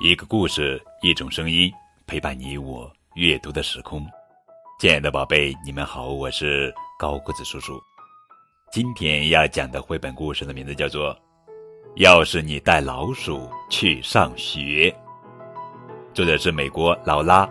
[0.00, 1.72] 一个故事，一种声音，
[2.06, 4.06] 陪伴你我阅读的时空。
[4.78, 7.80] 亲爱的宝贝，你们好，我是高个子叔叔。
[8.70, 11.12] 今天要讲的绘本故事的名字叫做
[11.96, 14.88] 《要是你带老鼠去上学》，
[16.14, 17.44] 作者是美国劳拉·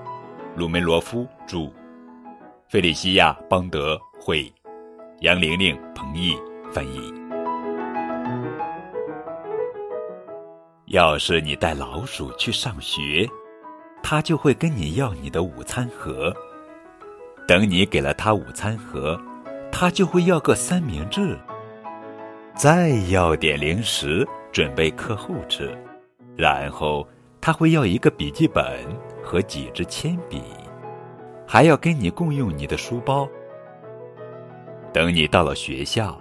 [0.56, 1.70] 鲁梅罗夫著，
[2.70, 4.50] 费里西亚·邦德绘，
[5.20, 6.34] 杨玲玲、彭毅
[6.72, 7.27] 翻译。
[10.88, 13.30] 要是你带老鼠去上学，
[14.02, 16.34] 它就会跟你要你的午餐盒。
[17.46, 19.20] 等你给了它午餐盒，
[19.70, 21.38] 它就会要个三明治，
[22.56, 25.78] 再要点零食准备课后吃。
[26.38, 27.06] 然后
[27.42, 28.66] 它会要一个笔记本
[29.22, 30.42] 和几支铅笔，
[31.46, 33.28] 还要跟你共用你的书包。
[34.94, 36.18] 等你到了学校，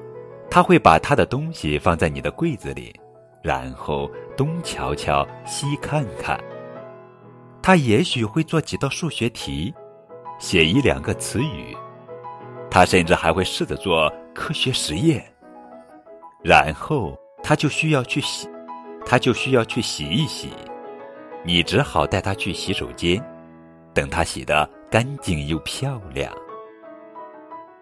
[0.51, 2.93] 他会把他的东西放在你的柜子里。
[3.43, 6.39] 然后东瞧瞧，西看看。
[7.63, 9.75] 他也许会做几道数学题，
[10.39, 11.77] 写一两个词语。
[12.71, 15.25] 他甚至还会试着做科学实验。
[16.45, 18.49] 然后他就需要去洗，
[19.05, 20.51] 他就需要去洗一洗。
[21.45, 23.23] 你只好带他去洗手间，
[23.95, 26.33] 等他洗得干净又漂亮。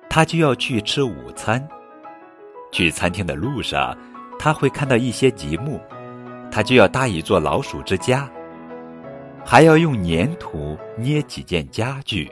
[0.09, 1.67] 他就要去吃午餐。
[2.71, 3.97] 去餐厅的路上。
[4.39, 5.81] 他会看到一些积木，
[6.51, 8.31] 他就要搭一座老鼠之家，
[9.45, 12.31] 还要用粘土捏几件家具。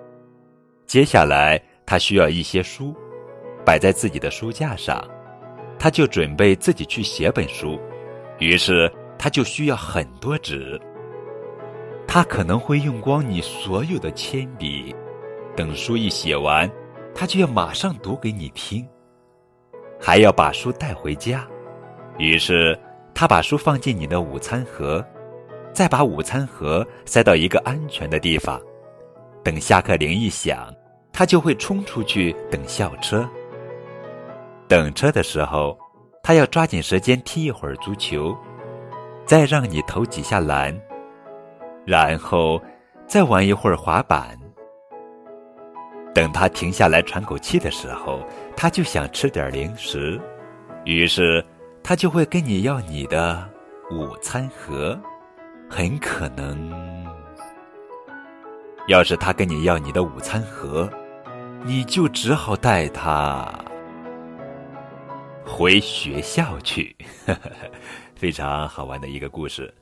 [0.86, 2.94] 接下来，他需要一些书，
[3.64, 5.02] 摆在自己的书架上，
[5.78, 7.80] 他就准备自己去写本书。
[8.38, 10.80] 于是，他就需要很多纸。
[12.06, 14.94] 他可能会用光你所有的铅笔，
[15.56, 16.70] 等书一写完，
[17.14, 18.86] 他就要马上读给你听，
[19.98, 21.48] 还要把书带回家。
[22.18, 22.78] 于是，
[23.14, 25.04] 他把书放进你的午餐盒，
[25.72, 28.60] 再把午餐盒塞到一个安全的地方。
[29.42, 30.72] 等下课铃一响，
[31.12, 33.28] 他就会冲出去等校车。
[34.68, 35.76] 等车的时候，
[36.22, 38.36] 他要抓紧时间踢一会儿足球，
[39.24, 40.78] 再让你投几下篮，
[41.84, 42.60] 然后
[43.06, 44.38] 再玩一会儿滑板。
[46.14, 48.20] 等他停下来喘口气的时候，
[48.54, 50.20] 他就想吃点零食，
[50.84, 51.44] 于是。
[51.84, 53.48] 他就会跟你要你的
[53.90, 54.98] 午餐盒，
[55.68, 56.72] 很可能，
[58.86, 60.88] 要是他跟你要你的午餐盒，
[61.64, 63.52] 你就只好带他
[65.44, 66.94] 回学校去。
[68.14, 69.72] 非常好玩的一个故事。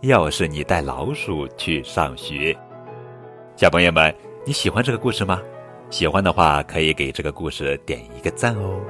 [0.00, 2.56] 要是你带老鼠去上学，
[3.56, 4.14] 小朋友们，
[4.46, 5.40] 你喜欢这个故事吗？
[5.90, 8.80] 喜欢的话，可以给这个故事点一个赞哦。